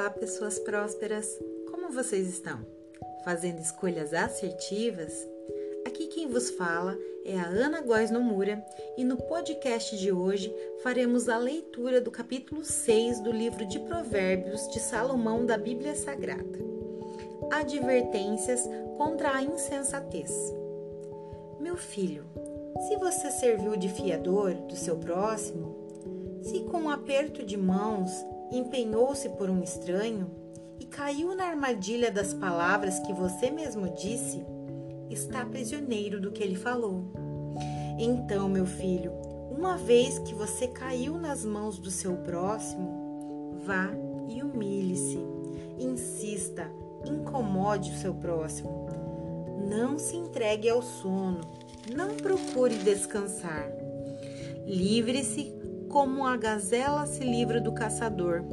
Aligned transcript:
Olá, 0.00 0.08
pessoas 0.08 0.58
prósperas! 0.58 1.38
Como 1.70 1.92
vocês 1.92 2.26
estão? 2.26 2.66
Fazendo 3.22 3.58
escolhas 3.58 4.14
assertivas? 4.14 5.12
Aqui 5.86 6.06
quem 6.06 6.26
vos 6.26 6.48
fala 6.48 6.96
é 7.22 7.38
a 7.38 7.44
Ana 7.44 7.82
Góes 7.82 8.10
Nomura 8.10 8.64
e 8.96 9.04
no 9.04 9.18
podcast 9.18 9.98
de 9.98 10.10
hoje 10.10 10.50
faremos 10.82 11.28
a 11.28 11.36
leitura 11.36 12.00
do 12.00 12.10
capítulo 12.10 12.64
6 12.64 13.20
do 13.20 13.30
livro 13.30 13.66
de 13.66 13.78
Provérbios 13.78 14.66
de 14.68 14.80
Salomão 14.80 15.44
da 15.44 15.58
Bíblia 15.58 15.94
Sagrada. 15.94 16.58
Advertências 17.52 18.66
contra 18.96 19.34
a 19.34 19.42
insensatez. 19.42 20.32
Meu 21.60 21.76
filho, 21.76 22.24
se 22.88 22.96
você 22.96 23.30
serviu 23.30 23.76
de 23.76 23.90
fiador 23.90 24.54
do 24.54 24.76
seu 24.76 24.96
próximo, 24.96 26.40
se 26.40 26.60
com 26.60 26.84
um 26.84 26.90
aperto 26.90 27.44
de 27.44 27.58
mãos 27.58 28.10
empenhou-se 28.50 29.28
por 29.30 29.48
um 29.48 29.62
estranho 29.62 30.30
e 30.78 30.86
caiu 30.86 31.34
na 31.34 31.44
armadilha 31.44 32.10
das 32.10 32.32
palavras 32.32 32.98
que 33.00 33.12
você 33.12 33.50
mesmo 33.50 33.88
disse, 33.90 34.44
está 35.10 35.44
prisioneiro 35.44 36.20
do 36.20 36.32
que 36.32 36.42
ele 36.42 36.56
falou. 36.56 37.04
Então, 37.98 38.48
meu 38.48 38.66
filho, 38.66 39.12
uma 39.50 39.76
vez 39.76 40.18
que 40.20 40.34
você 40.34 40.66
caiu 40.68 41.18
nas 41.18 41.44
mãos 41.44 41.78
do 41.78 41.90
seu 41.90 42.16
próximo, 42.16 43.60
vá 43.64 43.90
e 44.28 44.42
humilhe-se, 44.42 45.18
insista, 45.78 46.70
incomode 47.04 47.90
o 47.90 47.96
seu 47.96 48.14
próximo. 48.14 48.88
Não 49.68 49.98
se 49.98 50.16
entregue 50.16 50.68
ao 50.68 50.82
sono, 50.82 51.40
não 51.94 52.16
procure 52.16 52.76
descansar. 52.76 53.70
Livre-se 54.64 55.59
como 55.90 56.24
a 56.24 56.36
gazela 56.36 57.04
se 57.04 57.24
livra 57.24 57.60
do 57.60 57.72
caçador, 57.72 58.44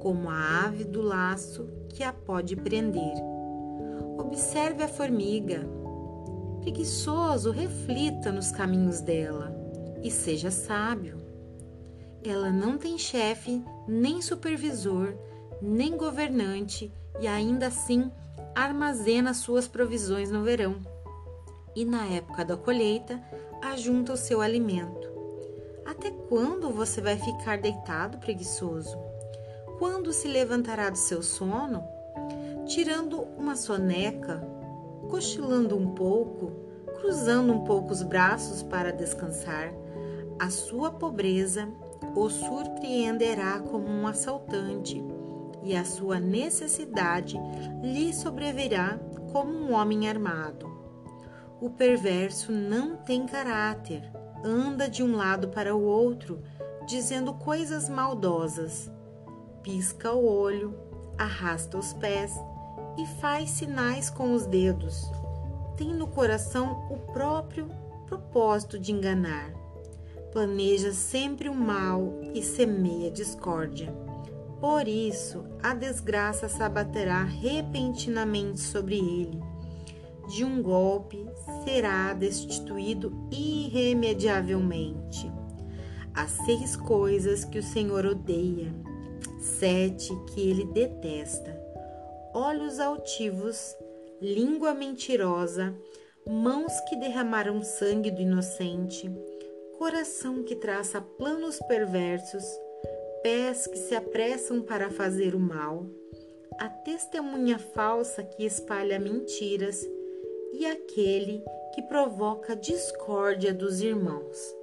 como 0.00 0.28
a 0.28 0.64
ave 0.66 0.82
do 0.82 1.00
laço 1.00 1.68
que 1.88 2.02
a 2.02 2.12
pode 2.12 2.56
prender. 2.56 3.14
Observe 4.18 4.82
a 4.82 4.88
formiga. 4.88 5.60
Preguiçoso, 6.60 7.52
reflita 7.52 8.32
nos 8.32 8.50
caminhos 8.50 9.00
dela 9.00 9.54
e 10.02 10.10
seja 10.10 10.50
sábio. 10.50 11.18
Ela 12.24 12.50
não 12.50 12.76
tem 12.76 12.98
chefe, 12.98 13.62
nem 13.86 14.20
supervisor, 14.20 15.14
nem 15.62 15.96
governante 15.96 16.92
e 17.20 17.28
ainda 17.28 17.68
assim 17.68 18.10
armazena 18.56 19.32
suas 19.32 19.68
provisões 19.68 20.32
no 20.32 20.42
verão. 20.42 20.74
E 21.76 21.84
na 21.84 22.06
época 22.06 22.44
da 22.44 22.56
colheita, 22.56 23.22
ajunta 23.62 24.14
o 24.14 24.16
seu 24.16 24.40
alimento. 24.40 25.05
Até 25.86 26.10
quando 26.10 26.70
você 26.70 27.00
vai 27.00 27.16
ficar 27.16 27.58
deitado 27.58 28.18
preguiçoso? 28.18 28.98
Quando 29.78 30.12
se 30.12 30.26
levantará 30.26 30.90
do 30.90 30.98
seu 30.98 31.22
sono? 31.22 31.84
Tirando 32.66 33.22
uma 33.38 33.54
soneca, 33.54 34.42
cochilando 35.08 35.76
um 35.76 35.94
pouco, 35.94 36.50
cruzando 36.98 37.52
um 37.52 37.62
pouco 37.62 37.92
os 37.92 38.02
braços 38.02 38.64
para 38.64 38.92
descansar, 38.92 39.72
a 40.40 40.50
sua 40.50 40.90
pobreza 40.90 41.68
o 42.16 42.28
surpreenderá 42.28 43.60
como 43.60 43.86
um 43.86 44.08
assaltante 44.08 45.02
e 45.62 45.76
a 45.76 45.84
sua 45.84 46.18
necessidade 46.18 47.38
lhe 47.82 48.12
sobrevirá 48.12 48.98
como 49.32 49.52
um 49.52 49.72
homem 49.72 50.08
armado. 50.08 50.66
O 51.60 51.70
perverso 51.70 52.50
não 52.50 52.96
tem 52.96 53.26
caráter, 53.26 54.10
anda 54.46 54.88
de 54.88 55.02
um 55.02 55.16
lado 55.16 55.48
para 55.48 55.74
o 55.74 55.82
outro, 55.82 56.40
dizendo 56.86 57.34
coisas 57.34 57.88
maldosas. 57.88 58.90
Pisca 59.62 60.12
o 60.12 60.24
olho, 60.24 60.74
arrasta 61.18 61.76
os 61.76 61.92
pés 61.92 62.32
e 62.96 63.04
faz 63.20 63.50
sinais 63.50 64.08
com 64.08 64.32
os 64.32 64.46
dedos. 64.46 65.10
Tem 65.76 65.92
no 65.92 66.06
coração 66.06 66.86
o 66.90 67.12
próprio 67.12 67.68
propósito 68.06 68.78
de 68.78 68.92
enganar. 68.92 69.52
Planeja 70.32 70.92
sempre 70.92 71.48
o 71.48 71.54
mal 71.54 72.20
e 72.32 72.42
semeia 72.42 73.10
discórdia. 73.10 73.92
Por 74.60 74.86
isso, 74.86 75.44
a 75.62 75.74
desgraça 75.74 76.48
se 76.48 76.62
abaterá 76.62 77.24
repentinamente 77.24 78.60
sobre 78.60 78.96
ele 78.96 79.55
de 80.26 80.44
um 80.44 80.62
golpe 80.62 81.26
será 81.64 82.12
destituído 82.12 83.12
irremediavelmente. 83.30 85.32
Há 86.14 86.26
seis 86.26 86.76
coisas 86.76 87.44
que 87.44 87.58
o 87.58 87.62
Senhor 87.62 88.06
odeia, 88.06 88.74
sete 89.38 90.12
que 90.28 90.50
ele 90.50 90.64
detesta: 90.66 91.58
olhos 92.34 92.80
altivos, 92.80 93.76
língua 94.20 94.74
mentirosa, 94.74 95.74
mãos 96.26 96.72
que 96.88 96.96
derramaram 96.96 97.62
sangue 97.62 98.10
do 98.10 98.22
inocente, 98.22 99.10
coração 99.78 100.42
que 100.42 100.56
traça 100.56 101.00
planos 101.00 101.58
perversos, 101.68 102.44
pés 103.22 103.66
que 103.66 103.76
se 103.76 103.94
apressam 103.94 104.62
para 104.62 104.90
fazer 104.90 105.34
o 105.34 105.40
mal, 105.40 105.86
a 106.58 106.68
testemunha 106.68 107.58
falsa 107.58 108.22
que 108.22 108.44
espalha 108.44 108.98
mentiras 108.98 109.86
e 110.58 110.64
aquele 110.64 111.44
que 111.74 111.82
provoca 111.82 112.56
discórdia 112.56 113.52
dos 113.52 113.82
irmãos. 113.82 114.54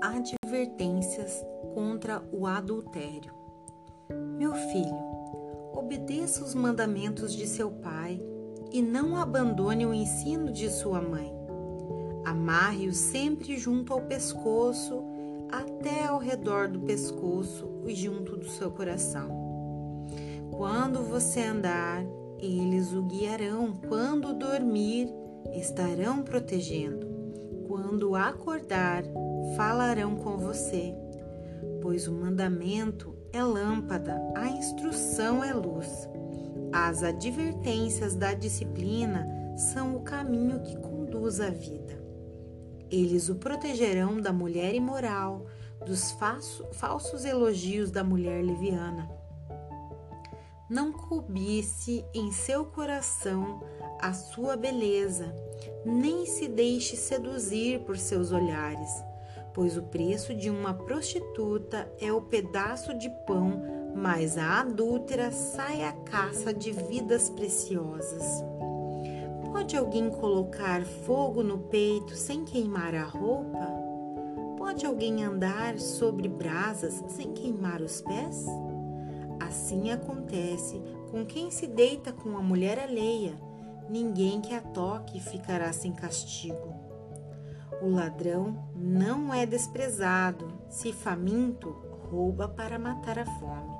Advertências 0.00 1.44
contra 1.74 2.22
o 2.32 2.46
adultério. 2.46 3.34
Meu 4.38 4.54
filho, 4.54 4.96
obedeça 5.74 6.42
os 6.42 6.54
mandamentos 6.54 7.34
de 7.34 7.46
seu 7.46 7.70
pai 7.72 8.18
e 8.72 8.80
não 8.80 9.16
abandone 9.16 9.84
o 9.84 9.92
ensino 9.92 10.50
de 10.50 10.70
sua 10.70 11.02
mãe. 11.02 11.30
Amarre-o 12.24 12.94
sempre 12.94 13.58
junto 13.58 13.92
ao 13.92 14.00
pescoço, 14.00 15.04
até 15.50 16.06
ao 16.06 16.18
redor 16.18 16.68
do 16.68 16.80
pescoço 16.80 17.82
e 17.84 17.94
junto 17.94 18.38
do 18.38 18.48
seu 18.48 18.70
coração. 18.70 19.28
Quando 20.50 21.02
você 21.02 21.40
andar, 21.40 22.02
eles 22.42 22.92
o 22.92 23.02
guiarão 23.02 23.72
quando 23.88 24.34
dormir, 24.34 25.08
estarão 25.54 26.24
protegendo. 26.24 27.06
Quando 27.68 28.16
acordar, 28.16 29.04
falarão 29.56 30.16
com 30.16 30.36
você. 30.36 30.92
Pois 31.80 32.08
o 32.08 32.12
mandamento 32.12 33.16
é 33.32 33.42
lâmpada, 33.42 34.20
a 34.34 34.48
instrução 34.48 35.44
é 35.44 35.54
luz. 35.54 36.08
As 36.72 37.04
advertências 37.04 38.16
da 38.16 38.34
disciplina 38.34 39.24
são 39.56 39.94
o 39.94 40.00
caminho 40.00 40.60
que 40.62 40.76
conduz 40.76 41.40
à 41.40 41.48
vida. 41.48 42.02
Eles 42.90 43.28
o 43.28 43.36
protegerão 43.36 44.20
da 44.20 44.32
mulher 44.32 44.74
imoral, 44.74 45.46
dos 45.86 46.14
falsos 46.72 47.24
elogios 47.24 47.90
da 47.90 48.02
mulher 48.02 48.44
leviana 48.44 49.21
não 50.72 50.90
cobice 50.90 52.02
em 52.14 52.32
seu 52.32 52.64
coração 52.64 53.60
a 54.00 54.14
sua 54.14 54.56
beleza, 54.56 55.36
nem 55.84 56.24
se 56.24 56.48
deixe 56.48 56.96
seduzir 56.96 57.80
por 57.80 57.98
seus 57.98 58.32
olhares, 58.32 58.90
pois 59.52 59.76
o 59.76 59.82
preço 59.82 60.34
de 60.34 60.48
uma 60.48 60.72
prostituta 60.72 61.92
é 62.00 62.10
o 62.10 62.22
pedaço 62.22 62.94
de 62.94 63.10
pão, 63.26 63.62
mas 63.94 64.38
a 64.38 64.60
adúltera 64.60 65.30
sai 65.30 65.84
à 65.84 65.92
caça 65.92 66.54
de 66.54 66.72
vidas 66.72 67.28
preciosas. 67.28 68.42
Pode 69.52 69.76
alguém 69.76 70.08
colocar 70.08 70.86
fogo 70.86 71.42
no 71.42 71.58
peito 71.58 72.16
sem 72.16 72.46
queimar 72.46 72.94
a 72.94 73.04
roupa? 73.04 73.68
Pode 74.56 74.86
alguém 74.86 75.22
andar 75.22 75.78
sobre 75.78 76.28
brasas 76.28 77.04
sem 77.08 77.34
queimar 77.34 77.82
os 77.82 78.00
pés? 78.00 78.46
Assim 79.52 79.90
acontece 79.90 80.82
com 81.10 81.26
quem 81.26 81.50
se 81.50 81.66
deita 81.66 82.10
com 82.10 82.38
a 82.38 82.42
mulher 82.42 82.78
alheia, 82.78 83.38
ninguém 83.86 84.40
que 84.40 84.54
a 84.54 84.62
toque 84.62 85.20
ficará 85.20 85.70
sem 85.74 85.92
castigo. 85.92 86.74
O 87.82 87.90
ladrão 87.90 88.66
não 88.74 89.32
é 89.32 89.44
desprezado, 89.44 90.50
se 90.70 90.90
faminto, 90.90 91.68
rouba 92.10 92.48
para 92.48 92.78
matar 92.78 93.18
a 93.18 93.26
fome. 93.26 93.70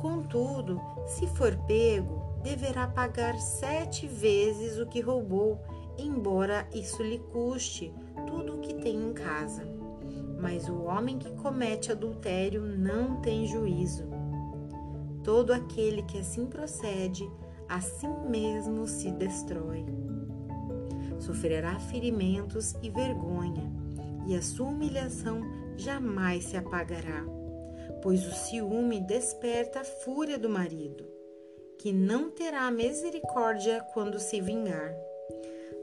Contudo, 0.00 0.80
se 1.04 1.26
for 1.26 1.54
pego, 1.66 2.40
deverá 2.42 2.88
pagar 2.88 3.38
sete 3.38 4.06
vezes 4.06 4.78
o 4.78 4.86
que 4.86 5.02
roubou, 5.02 5.60
embora 5.98 6.66
isso 6.72 7.02
lhe 7.02 7.18
custe 7.18 7.92
tudo 8.26 8.54
o 8.54 8.60
que 8.60 8.72
tem 8.72 8.96
em 8.96 9.12
casa. 9.12 9.62
Mas 10.40 10.70
o 10.70 10.84
homem 10.84 11.18
que 11.18 11.30
comete 11.32 11.92
adultério 11.92 12.62
não 12.62 13.20
tem 13.20 13.46
juízo 13.46 14.16
Todo 15.26 15.52
aquele 15.52 16.02
que 16.02 16.18
assim 16.18 16.46
procede, 16.46 17.28
assim 17.68 18.08
mesmo 18.30 18.86
se 18.86 19.10
destrói. 19.10 19.84
Sofrerá 21.18 21.80
ferimentos 21.80 22.76
e 22.80 22.88
vergonha, 22.88 23.68
e 24.28 24.36
a 24.36 24.40
sua 24.40 24.68
humilhação 24.68 25.40
jamais 25.76 26.44
se 26.44 26.56
apagará. 26.56 27.24
pois 28.02 28.24
o 28.24 28.32
ciúme 28.32 29.00
desperta 29.00 29.80
a 29.80 29.84
fúria 29.84 30.38
do 30.38 30.48
marido, 30.48 31.04
que 31.76 31.92
não 31.92 32.30
terá 32.30 32.70
misericórdia 32.70 33.84
quando 33.92 34.20
se 34.20 34.40
vingar. 34.40 34.94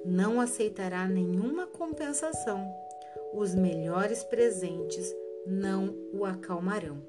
Não 0.06 0.40
aceitará 0.40 1.06
nenhuma 1.06 1.68
compensação. 1.68 2.66
Os 3.34 3.54
melhores 3.54 4.24
presentes 4.24 5.14
não 5.46 5.94
o 6.14 6.24
acalmarão. 6.24 7.02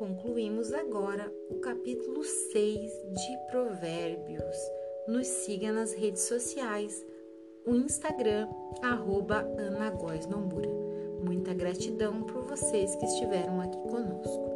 Concluímos 0.00 0.72
agora 0.72 1.30
o 1.50 1.56
capítulo 1.56 2.24
6 2.24 2.90
de 2.90 3.38
Provérbios. 3.50 4.56
Nos 5.06 5.26
siga 5.26 5.70
nas 5.72 5.92
redes 5.92 6.22
sociais, 6.22 7.04
o 7.66 7.74
Instagram, 7.74 8.48
arroba 8.80 9.46
Muita 11.22 11.52
gratidão 11.52 12.22
por 12.22 12.44
vocês 12.44 12.96
que 12.96 13.04
estiveram 13.04 13.60
aqui 13.60 13.76
conosco. 13.90 14.49